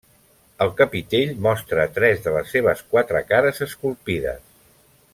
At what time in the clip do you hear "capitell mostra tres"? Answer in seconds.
0.79-2.25